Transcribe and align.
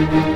Música 0.00 0.29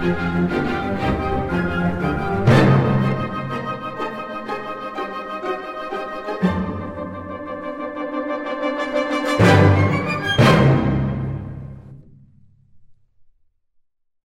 Música 0.00 1.39